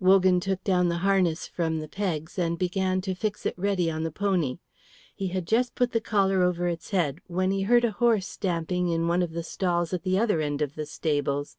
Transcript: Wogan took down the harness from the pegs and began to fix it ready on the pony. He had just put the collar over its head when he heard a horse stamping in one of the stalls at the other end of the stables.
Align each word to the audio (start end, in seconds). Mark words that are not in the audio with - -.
Wogan 0.00 0.38
took 0.38 0.62
down 0.64 0.90
the 0.90 0.98
harness 0.98 1.46
from 1.46 1.78
the 1.78 1.88
pegs 1.88 2.38
and 2.38 2.58
began 2.58 3.00
to 3.00 3.14
fix 3.14 3.46
it 3.46 3.54
ready 3.58 3.90
on 3.90 4.02
the 4.02 4.10
pony. 4.12 4.58
He 5.14 5.28
had 5.28 5.46
just 5.46 5.74
put 5.74 5.92
the 5.92 6.00
collar 6.02 6.42
over 6.42 6.68
its 6.68 6.90
head 6.90 7.20
when 7.26 7.50
he 7.50 7.62
heard 7.62 7.86
a 7.86 7.92
horse 7.92 8.26
stamping 8.26 8.88
in 8.90 9.08
one 9.08 9.22
of 9.22 9.32
the 9.32 9.42
stalls 9.42 9.94
at 9.94 10.02
the 10.02 10.18
other 10.18 10.42
end 10.42 10.60
of 10.60 10.74
the 10.74 10.84
stables. 10.84 11.56